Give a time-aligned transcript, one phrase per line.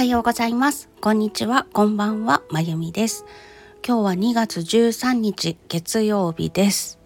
[0.00, 0.88] はようございます。
[1.02, 1.66] こんにちは。
[1.74, 2.40] こんばんは。
[2.48, 3.26] まゆみです。
[3.86, 6.98] 今日は2月13日月曜日です。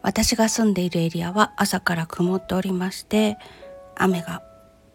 [0.00, 3.36] 私が住んでいるエリアは朝から曇っておりまして、
[3.94, 4.42] 雨が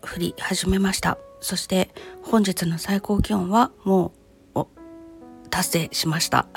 [0.02, 1.20] 降り始めました。
[1.40, 1.92] そして
[2.24, 4.14] 本日の最高気温はも
[4.56, 4.66] う
[5.52, 6.48] 達成しました。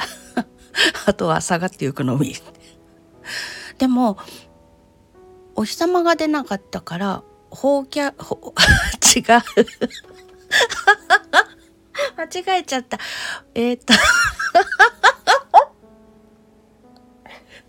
[1.04, 2.34] あとは下がっていくのみ。
[3.77, 4.16] でも
[5.54, 7.22] お日様が出なかったから
[7.54, 8.54] ほうきゃ、ほ、
[9.14, 9.24] 違う。
[12.16, 12.25] 間
[12.56, 12.98] 違えちゃった。
[13.54, 13.92] えー、っ と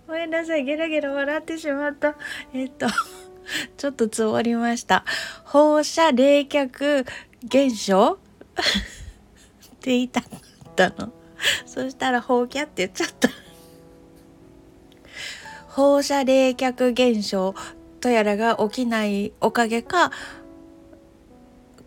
[0.07, 0.63] ごめんなさい。
[0.63, 2.15] ゲラゲラ笑ってしまった。
[2.53, 2.87] えー、っと、
[3.75, 5.03] ちょっとつぼりました。
[5.43, 7.05] 放射冷却
[7.43, 8.13] 現象？
[8.13, 8.17] っ
[9.81, 10.31] て言いたかっ
[10.75, 11.11] たの。
[11.65, 13.27] そしたら、放キャって言っちゃった。
[15.67, 17.53] 放射冷却現象？
[18.03, 20.11] とやらが起きないおかげか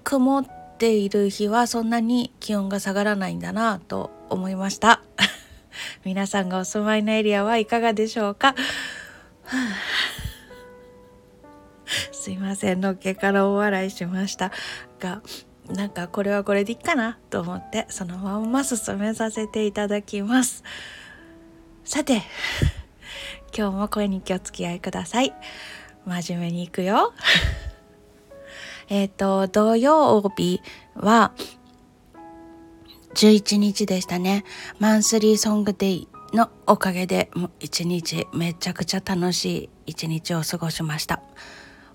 [0.02, 0.46] 曇っ
[0.78, 5.02] ている日はそんなに気温が下がらないんだなと思いました。
[6.06, 8.54] 皆さんがお住まいのエリアはいかがでしょうか？
[12.12, 14.52] すいませんのっけからお笑いしました。
[14.98, 15.20] が
[15.68, 20.64] なんかこれはこれでいいかなと思ってそのまま進めさせていただきます。
[21.84, 22.22] さて
[23.54, 25.34] 今日も声に気を付き合いください。
[26.06, 27.12] 真面目にいくよ。
[28.88, 30.62] えっと、土曜日
[30.94, 31.32] は
[33.14, 34.44] 11日でしたね。
[34.78, 41.20] マンスリーソングデイのおかげで一日めちゃくちゃ楽しい一日を過ごしました。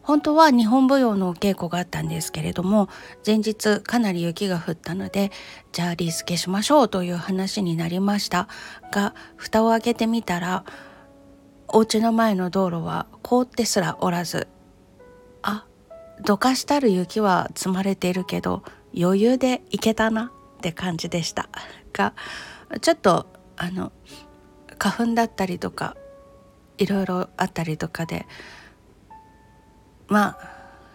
[0.04, 2.89] 本当は日本舞踊のお稽古があったんですけれども
[3.26, 5.32] 前日かなり雪が降ったので
[5.72, 8.48] じゃあリスケしましょうという話になりました
[8.92, 10.66] が蓋を開けてみたら
[11.73, 14.47] お家の前の道路は凍ってすらおらず
[15.41, 15.66] あ
[16.23, 18.64] どかしたる雪は積まれているけど
[18.97, 21.49] 余裕で行けたなって感じでした。
[21.93, 22.14] が
[22.82, 23.26] ちょっと
[23.58, 23.92] あの
[24.77, 25.95] 花粉だったりとか
[26.77, 28.27] いろいろあったりとかで
[30.08, 30.49] まあ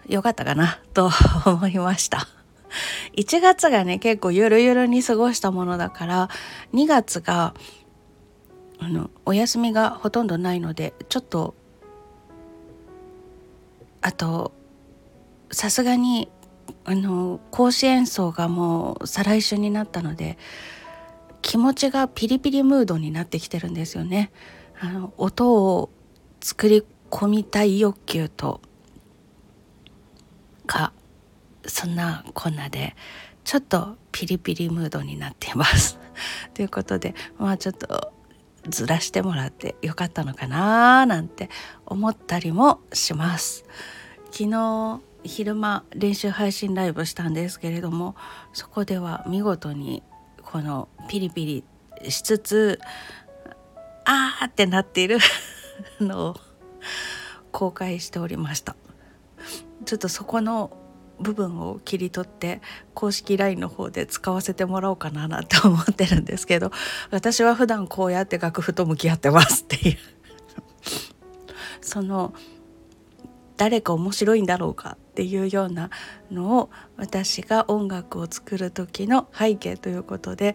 [0.08, 1.10] よかったかなと
[1.46, 2.28] 思いました。
[3.16, 6.28] 1月がね結構ゆるゆるに過ごしたものだから
[6.74, 7.54] 2月が
[8.78, 11.54] あのお休みがほとんどないのでちょっと
[14.02, 14.52] あと
[15.50, 16.28] さすがに
[16.84, 20.38] あの甲子園奏がもう再来週になったので
[21.42, 24.32] 気持ちがピリピリムードになってきてるんですよね。
[24.80, 25.90] あの音を
[26.40, 28.60] 作り込みたい欲求と
[30.66, 30.92] か
[31.66, 32.94] そんなこんなで
[33.44, 35.98] ちょっとピリピリムードになっています。
[36.54, 38.12] ということでまあちょっと
[38.68, 41.48] ずらしてもらってよかったのかななんて
[41.86, 43.64] 思ったりもします。
[44.30, 48.14] 昨日昼間練習配信ライブしたんですけれども
[48.52, 50.02] そこでは見事に
[50.42, 51.64] このピリピリ
[52.10, 52.80] しつつ
[54.04, 55.18] あーってなっている
[56.00, 56.36] のを
[57.50, 58.76] 公開しておりました。
[59.84, 60.70] ちょっとそこの
[61.20, 62.60] 部分を切り取って
[62.94, 66.70] 公式 LINE の方で使わせてもらおうかななんて思ってるんですけど
[67.10, 69.98] 私は普段こうやって楽譜と向き合ってますっていう。
[71.80, 72.34] その
[73.56, 75.90] 誰か面白いんだろうかっていうような
[76.30, 80.54] のを私が音楽を作る時の背景ということで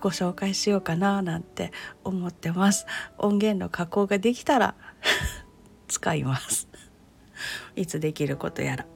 [0.00, 1.72] ご紹介しようかななんて
[2.04, 2.86] 思ってます。
[3.18, 4.74] 音源の加工ができたら
[5.88, 6.68] 使います。
[7.74, 8.86] いつできることやら。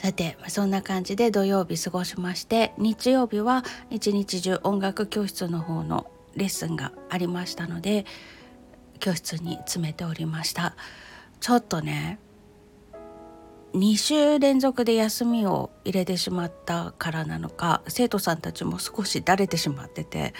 [0.00, 8.06] さてそんな感じで土曜日過ごしまして日曜日は一日中音楽教室の方のレッスンがありましたので
[8.98, 10.74] 教室に詰めておりました。
[11.40, 12.18] ちょっとね
[13.74, 20.32] 2週連続で休みを入れてしまったからなのか生徒さんたちも少しだれてしまってて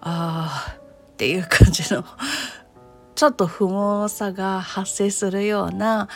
[0.00, 0.80] ああ
[1.12, 2.04] っていう感じの
[3.14, 6.08] ちょっと不毛さが発生するような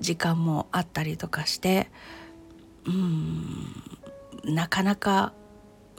[0.00, 1.90] 時間もあったりとかして
[2.86, 5.32] うんなかなか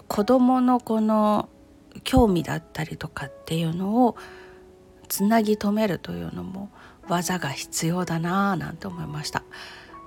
[0.07, 1.49] 子どものこの
[2.03, 4.17] 興味だったりとかっていうのを
[5.07, 6.69] つなぎ止めるというのも
[7.07, 9.43] 技が必要だなぁなんて思いました。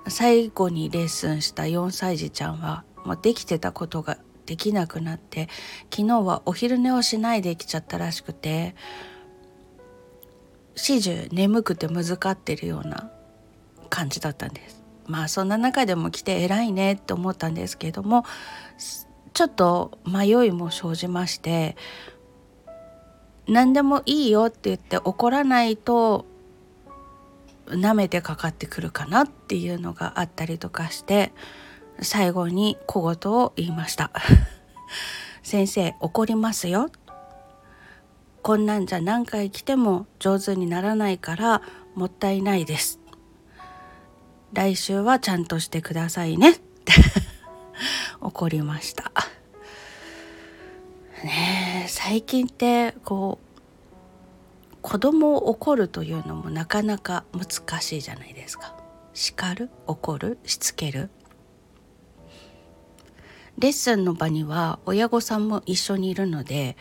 [0.09, 5.49] 最後にレッスンした4歳児ちゃんはもうできてたことができなくなって
[5.91, 8.75] 昨日はお昼寝をしないで来ちゃったらしくて
[10.77, 13.11] 始終眠くてむずかってるような
[13.95, 14.83] 感じだったんです。
[15.07, 18.25] まあそんな中でも来て偉いねって思ったんですけども
[19.35, 21.77] ちょっと迷いも生じまして
[23.47, 26.27] 何でもいいよって言って怒らないと
[27.67, 31.33] 舐めてかかってくるかなっていうのがあったりとかして
[32.01, 34.11] 最後に小言を言いました。
[35.45, 36.91] 先生怒りますよ。
[38.43, 41.63] こんなんじゃ何回来ても上手にならないから
[41.95, 43.04] もったいないです。
[44.55, 46.53] 来週はちゃんとしてくださいね。
[46.53, 46.55] っ
[46.85, 46.93] て
[48.21, 49.11] 怒りました。
[51.25, 53.41] ね最近ってこ
[54.73, 58.77] う子供を怒るというのもなかなか難しいじゃないですか。
[59.13, 61.11] 叱る怒るしつける。
[63.59, 66.77] レッスンの場には親御さんも一緒にいるので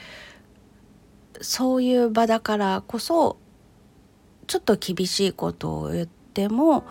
[1.42, 3.38] そういう場だからこそ
[4.48, 6.84] ちょっと厳しいことを言っても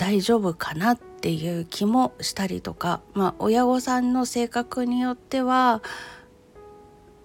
[0.00, 5.82] 大丈夫かなっていう気もしたりとかまあ親御さんの性格によっては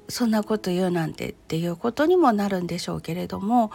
[0.10, 3.72] そんなこと言うなんてっていうことにもなるんでしょうけれども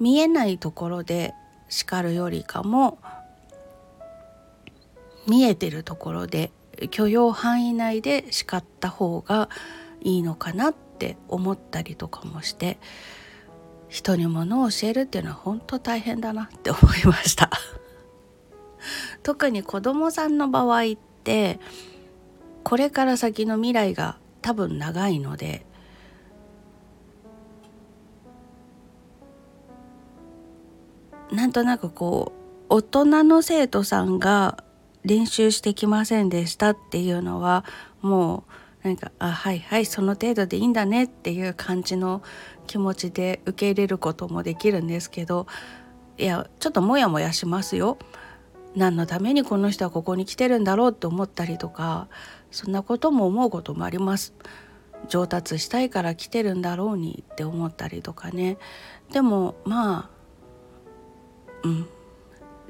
[0.00, 1.32] 見えないところで
[1.68, 2.98] 叱るよりかも
[5.28, 6.50] 見えてるところで
[6.90, 9.48] 許容範囲内で叱った方が
[10.02, 12.78] いいのかなって思ったりとかもして
[13.88, 17.50] 人に物を教えるっていうのは本当大変だなって思いました。
[19.22, 20.84] 特に子供さんの場合っ
[21.24, 21.60] て
[22.62, 25.66] これから先の未来が多分長いので
[31.32, 32.32] なんとなくこ
[32.68, 34.62] う大人の生徒さんが
[35.04, 37.64] 練習してきませんでしたっていうのは
[38.02, 38.52] もう
[38.86, 42.22] なんか「あはいはいその程度でいいんだね」っていう感じの
[42.68, 45.48] 気持ちで受け入れることもできるんですけど
[46.18, 47.98] いやちょっとモヤモヤしますよ。
[48.76, 52.08] 何のためにこの人はここに来てるんだろうって思ったりとか
[52.50, 54.34] そんなことも思うこともあります。
[55.08, 58.56] 上達したいから来てるんだろうにって思ったりとかね
[59.12, 60.10] でもまあ
[61.64, 61.88] うん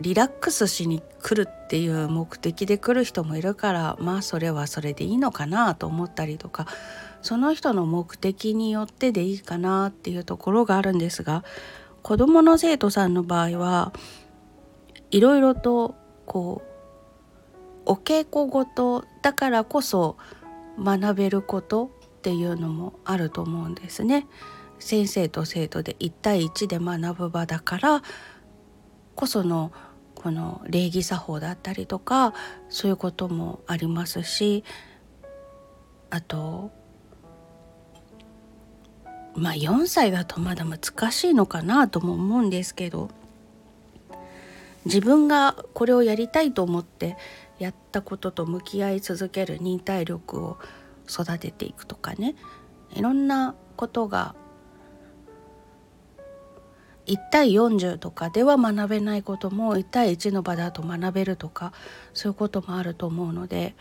[0.00, 6.66] リラックスしに来るっていう目的で来る人もいるからまあそれはそれでいいのかなと思ったりとか
[7.22, 11.44] その人の目的によってでいいかなっていうところがあるんですが
[12.02, 13.93] 子どもの生徒さんの場合は
[15.10, 15.94] いろいろと
[16.26, 20.16] こうお稽古ごとだからこそ
[20.78, 24.26] 学べることっていうのもあると思うんですね。
[24.78, 28.02] 先生と生徒で1対1で学ぶ場だから
[29.16, 29.72] こその
[30.14, 32.34] この礼儀作法だったりとか
[32.68, 34.64] そういうこともありますし
[36.10, 36.70] あと
[39.34, 43.10] まあ4歳だとまだ難しいのかなとも思うんですけど
[44.84, 47.16] 自分がこれをやりたいと思って
[47.58, 50.58] やったことと向き合い続ける忍耐力を
[51.08, 52.36] 育てていくとかね
[52.94, 54.34] いろんなことが
[57.06, 61.72] 1対40とかでは学べないことも1対1の場だと学べるとか
[62.14, 63.74] そういうこともあると思うので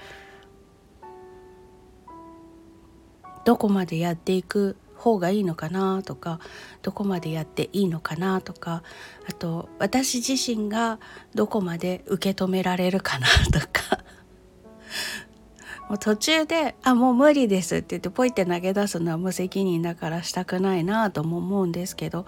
[3.43, 6.39] どこまでやっていく方がいいのかなとか
[6.81, 8.81] どこまでやっていいのかなとか
[9.29, 10.99] あと私自身が
[11.35, 13.99] どこまで受け止められるかなとか。
[15.87, 22.25] もう途中で「あもう無理です」って言ってポイって投げ出すのは無責任だからしたくないなとも思うんですけど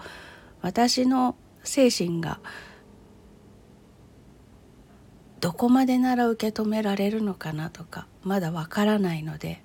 [0.62, 2.40] 私の精神が
[5.40, 9.62] どこまでなら受け止められるのかなとかまだわからないので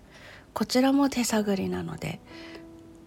[0.53, 2.19] こちらも手探りなので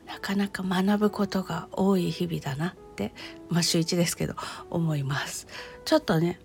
[0.07, 3.13] なかなか学ぶことが多い日々だなって
[3.49, 4.35] まあ週1ですけど
[4.71, 5.47] 思います。
[5.85, 6.41] ちょっとね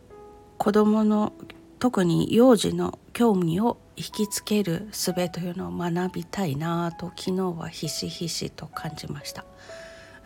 [0.57, 1.33] 子供の
[1.79, 9.45] 特に幼児の興味を引きつける術というのを学びたいなと昨日はひしひしと感じました。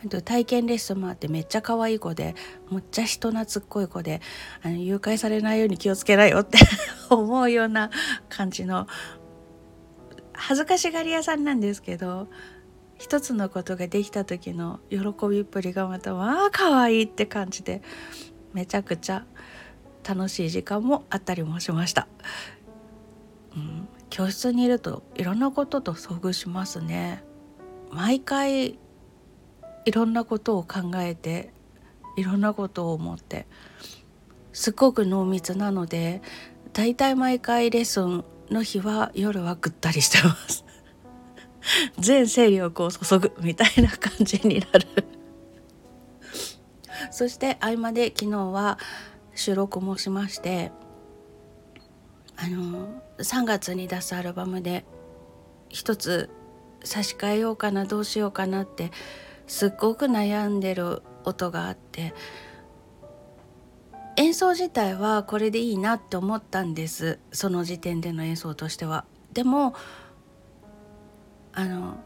[0.09, 2.35] 体験レッスンもあってめっちゃ可愛い子で
[2.69, 4.21] むっちゃ人懐っこい子で
[4.61, 6.57] あの誘拐されないように気をつけなよって
[7.09, 7.89] 思うような
[8.29, 8.87] 感じの
[10.33, 12.27] 恥ずかしがり屋さんなんですけど
[12.97, 14.97] 一つのことができた時の喜
[15.29, 17.81] びっぷりがまたまあ可愛いって感じで
[18.53, 19.25] めちゃくちゃ
[20.07, 22.07] 楽しい時間もあったりもしました、
[23.55, 27.23] うん、教室にいるといろんなことと遭遇しますね。
[27.91, 28.77] 毎回
[29.85, 31.51] いろんなことを考えて
[32.17, 33.45] いろんなことを思って
[34.53, 36.21] すっごく濃密なので
[36.73, 40.65] だいたい毎回レッスンの日は夜はぐったりしてます。
[41.97, 44.87] 全勢力を注ぐみたいな感じになる。
[47.11, 48.77] そして合間で昨日は
[49.33, 50.71] 収録もしまして
[52.37, 54.85] あの3月に出すアルバムで
[55.69, 56.29] 一つ
[56.83, 58.91] 差し替えようかなどうしようかなって
[59.47, 62.13] すっごく悩んでる音があって
[64.17, 69.05] 演奏自体はこれでいいなって思ったんですその時点での演奏としては。
[69.33, 69.73] でも
[71.53, 71.97] あの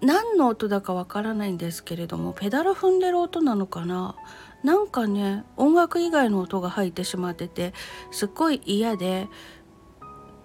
[0.00, 4.16] 何の音だかわからないんですけれどもペダル踏んでる音なのかな
[4.64, 7.72] なんかね音楽以外の音が入ってしまってて
[8.10, 9.28] すっごい嫌で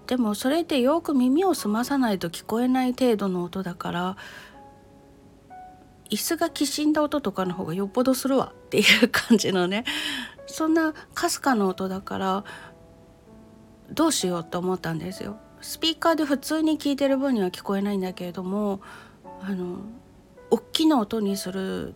[0.06, 4.18] でもそれってよく耳を澄まさないと聞こえない程度の音だから
[6.10, 9.84] 椅子がきしんだ音とかの方がよっぽどするわっていう感じのね
[10.46, 12.44] そんなかすかな音だから
[13.92, 15.38] どうしようと思ったんですよ。
[15.62, 18.80] スピーカーで普通に聞いてる分には聞こえないんだけれども
[19.42, 19.80] あの
[20.52, 21.96] 大きな音にする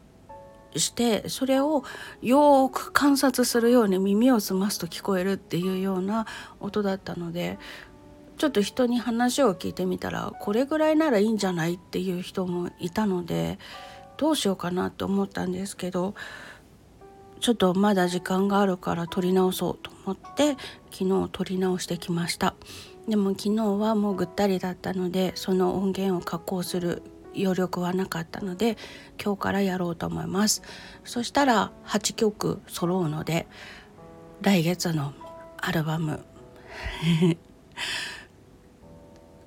[0.76, 1.84] してそれを
[2.22, 6.26] よーく観察するように耳を澄ますと聞こえるっていうような
[6.60, 7.60] 音だったので
[8.38, 13.60] ちょっと人に話を聞いてみたらこれぐらいならいいんじゃないっていう人もいたので
[14.22, 16.14] どうしようかなと思ったんですけど
[17.40, 20.58] ちょっとまだ時間があるから撮り直そうと思って
[20.92, 22.54] 昨日撮り直してきました。
[23.10, 27.02] でも昨日はもうぐったりだったのでその音源を加工する
[27.36, 28.78] 余力はなかったので
[29.20, 30.62] 今日からやろうと思います。
[31.04, 33.48] そしたら8曲揃うので
[34.42, 35.14] 来月の
[35.58, 36.24] アルバム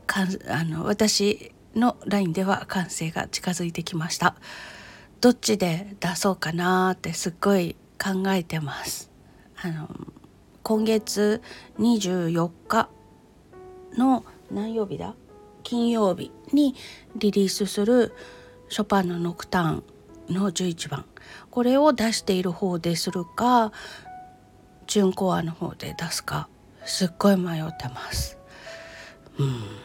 [0.04, 4.37] かあの私の LINE では完成が近づいてきました。
[5.21, 9.11] どっちで出そうかなってすっごい考えてます。
[9.57, 9.88] あの
[10.62, 11.43] 今月
[11.78, 12.88] 24日
[13.97, 15.14] の何曜日だ？
[15.62, 16.75] 金曜日に
[17.16, 18.12] リリースする
[18.69, 19.85] ショパンのノクターン
[20.28, 21.04] の11番。
[21.50, 23.73] これを出している方でするか
[24.87, 26.49] 純コアの方で出すか
[26.85, 28.38] すっごい迷ってます。
[29.38, 29.84] うん。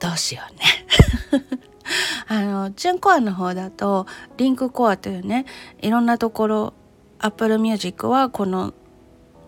[0.00, 0.64] どうしようね。
[2.28, 5.46] あの純コアの方だとリンクコアというね
[5.80, 6.74] いろんなところ
[7.18, 8.72] Apple Music はこの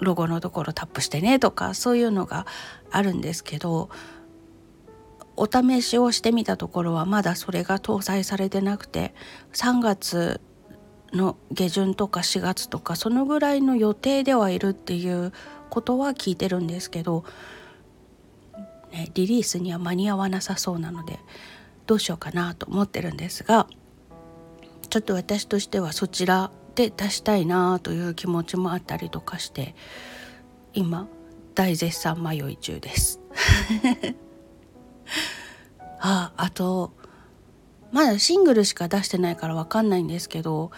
[0.00, 2.46] ロゴのところタップしてねとかそういうのが
[2.90, 3.88] あるんですけど
[5.36, 9.14] お試しをしてみたところはまだそれが搭載されてなくて
[9.52, 10.40] 3月
[11.12, 15.32] の下旬とか4月とかそのぐらいの予定ではいるっていう
[15.70, 17.24] ことは聞いてるんですけど、
[18.92, 21.18] ね、リリースには間に合わなさそうなので
[21.86, 23.66] どうしようかなと思ってるんですが
[24.90, 29.74] ちょっと私としてはそちらで出したいなという気持ちもあったりとかして
[30.74, 31.08] 今
[31.54, 33.20] 大絶賛迷い中です
[35.98, 36.92] ああと
[37.90, 40.70] まだシングルしか出してないから分かんないんですけど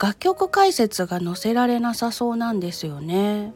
[0.00, 3.52] 楽曲解説が載せられなさそうなんですよね。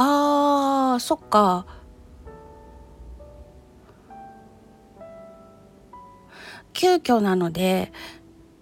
[0.00, 1.66] あーそっか。
[6.72, 7.90] 急遽なので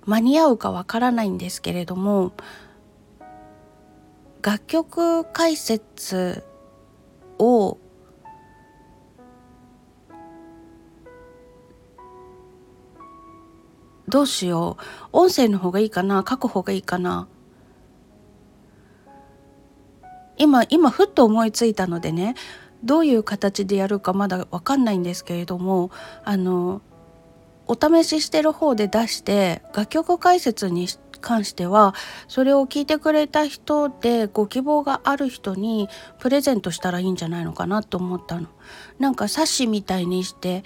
[0.07, 2.33] 間に合うかわからないんですけれども
[4.41, 6.43] 楽曲解説
[7.39, 7.77] を
[14.09, 15.09] どうしよう。
[15.13, 17.29] 音声の方がいいかな書く方がいいかな。
[20.39, 22.35] 今今ふっと思いついたのでね
[22.85, 25.91] どういう形でやるかまだ分かんないんですけれども
[26.25, 26.83] あの
[27.67, 30.87] お試ししてる方で出して楽曲解説に
[31.21, 31.95] 関しては
[32.29, 35.89] それを聞いてくれた人でご希望がある人に
[36.21, 38.49] プレゼントしたらいいんじゃないのかなと思ったの。
[38.99, 40.63] なんか冊子みたいにして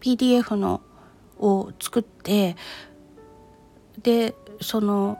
[0.00, 0.82] PDF の
[1.38, 2.56] を作って
[4.02, 5.18] でその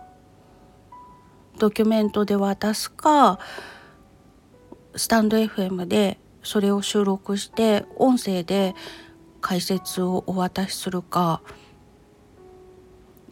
[1.59, 3.39] ドキュメントで渡すか
[4.95, 8.75] スタンド FM でそれを収録して音声で
[9.41, 11.43] 解説をお渡しするか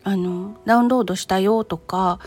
[0.04, 2.20] あのダウンロードしたよとか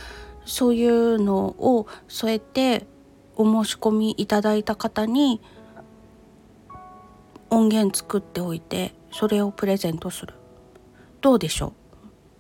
[0.46, 2.88] そういうのを添えて
[3.36, 5.42] お申し込みいただいた方に
[7.50, 10.34] 音源作っておいてそれをプレゼントする。
[11.22, 11.79] どうでしょう？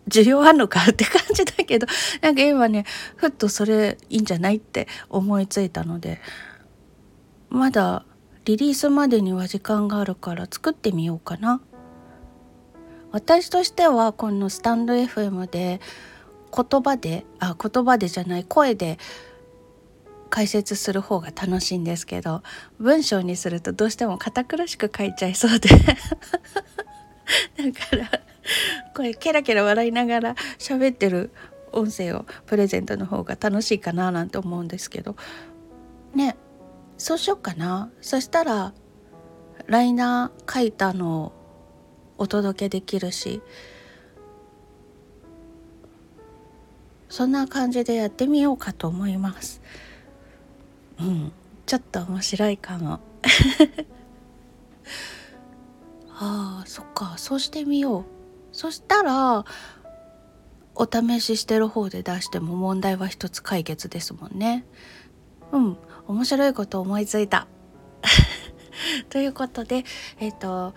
[0.09, 1.87] 需要あるのかって感じだけど
[2.21, 2.85] なんか今ね
[3.15, 6.19] ふっとそれいいんじゃないって思いついたので
[7.49, 8.05] まだ
[8.45, 11.61] リリースまでには時間があるから作ってみようかな。
[13.11, 15.81] 私としてはこのスタンド FM で
[16.55, 18.99] 言葉であ言葉でじゃない声で
[20.29, 22.43] 解説する方が楽しいんですけど
[22.79, 25.69] 文章にするとどうしても堅苦しく書いちゃいそうで。
[25.69, 25.91] だか
[27.95, 28.09] ら
[28.95, 31.31] これケラケラ笑いながら喋ってる
[31.71, 35.15] 音声をプレゼントの方が楽しいかななんて思うんですけど。
[36.15, 36.35] ね
[36.97, 37.89] そうしよっかな。
[38.01, 38.73] そしたら
[39.67, 41.31] ライナー書いたのを
[42.17, 43.41] お届けできるし
[47.07, 49.61] そんな感じでやってみようかと思います。
[50.99, 51.31] うん
[51.65, 52.99] ちょっと面白いかも。
[56.21, 58.18] ああそっかそうしてみよう。
[58.59, 59.45] そしたら
[60.75, 64.65] お試ししてる方で出しても問題は一つ解決ですもんね。
[65.53, 67.47] うん面白いこと思いついた。
[69.07, 69.85] ということで
[70.19, 70.73] えっ、ー、と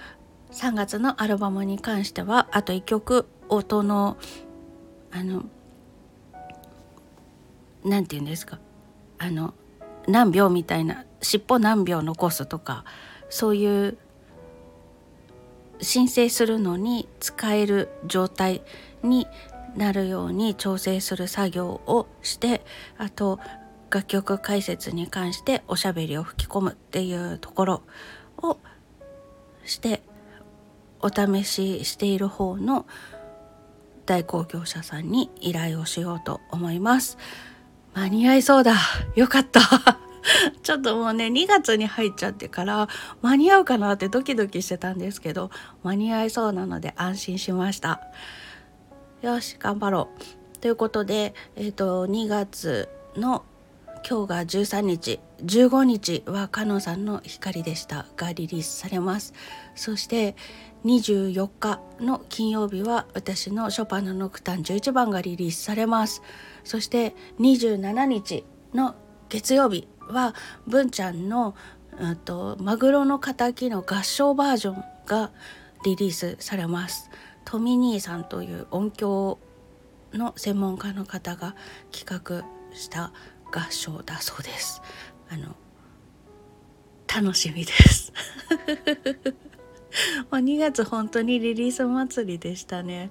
[0.53, 4.17] 3月のアルバムに関してはあと1曲音の
[5.11, 5.43] あの
[7.85, 8.61] 何て言うんですか。
[9.19, 9.55] あの
[10.07, 12.85] 何秒みたいな尻尾何秒残すとか
[13.29, 13.99] そういう
[15.83, 18.63] 申請するのに使える状態
[19.03, 19.27] に
[19.77, 22.63] なるように調整する作業をして
[22.99, 23.41] あと
[23.91, 27.83] 楽曲解説に関しておしゃべりを吹き込むっていうところ
[28.39, 28.59] を
[29.65, 30.03] して
[31.01, 32.87] お試ししている方の
[34.07, 37.19] 代行業者さんに依頼をしようと思います。
[37.95, 38.77] 間に合いそうだ。
[39.15, 39.61] よかった。
[40.63, 42.89] ちょっともうね2月に入っちゃってから
[43.23, 45.51] 間に合うかなってドキドキしてたんですけど
[45.83, 48.01] 間に合いそうなので安心しました。
[49.23, 50.09] よし頑張ろ
[50.57, 50.59] う。
[50.59, 53.45] ということでえっ、ー、と2月の
[54.09, 58.07] 今日が13日15日はかのさんの光でした。
[58.17, 59.33] がリリースされます。
[59.75, 60.37] そして
[60.85, 66.23] 24日の金曜日は私のショパンのノクタン11番がリリースされます。
[66.65, 68.97] そして27日の
[69.29, 70.35] 月曜日は
[70.67, 71.55] 文ちゃんの、
[71.99, 75.31] うんと、マグロの敵の合唱バージョンが
[75.85, 77.11] リリースされます。
[77.45, 79.39] トミ兄さんという音響
[80.13, 81.55] の専門家の方が
[81.91, 82.45] 企画
[82.77, 83.13] した
[83.51, 84.83] 合唱だそうです。
[85.29, 85.57] あの
[87.15, 88.13] 楽しみです。
[90.31, 93.11] もう2月本当にリリース祭りでしたね。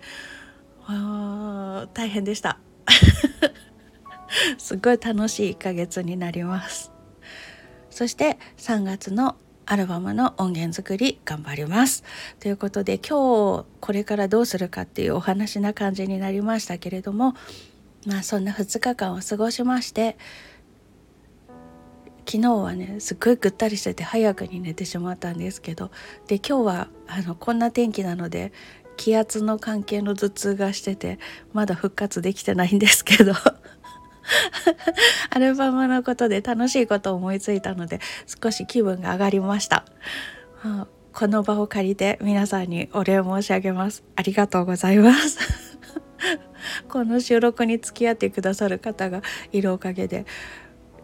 [1.93, 2.57] 大変でした。
[4.57, 6.90] すごい楽しい1ヶ月になります。
[7.91, 12.03] そして3月のアルバムの音源作り頑張ります。
[12.39, 17.35] ということで今日これからどうするかっていうお話な感じになりましたけれども
[18.05, 20.17] まあそんな2日間を過ごしまして
[22.25, 25.91] 昨日はねすっごいぐったりしてて早くに寝てしまったんですけど
[26.27, 28.51] で今日はあのこんな天気なので
[28.97, 31.19] 気圧の関係の頭痛がしてて
[31.53, 33.33] まだ復活できてないんですけど。
[35.29, 37.99] アルバムのことで楽しいことを思いついたので
[38.41, 39.85] 少し気分が上がりました、
[41.13, 44.03] この場を借りて皆さんにお礼申し上げます。
[44.15, 45.77] ありがとうございます。
[46.87, 50.25] この収録に付き合ってくださる方がいるおかげで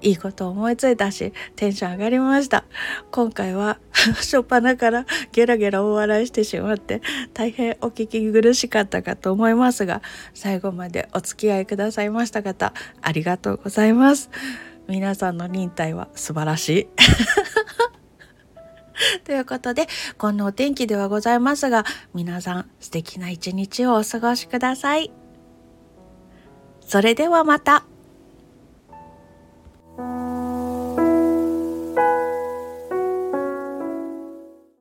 [0.01, 2.65] いいこと思いついたしテンション上がりました。
[3.12, 7.01] 今回は 初っ端からゲラゲラ大笑いしてしまって
[7.33, 10.01] 大変お聞き苦しかったかと思いますが
[10.33, 14.29] 最後までお付き合いくださいました方ありがとうございます。
[14.88, 16.88] 皆さんの忍耐は素晴らしい。
[19.25, 25.12] ということでこんなお天気ではございますが皆さん素敵な一日をお過ごしください。
[26.81, 27.96] それではまた。
[29.97, 30.46] Música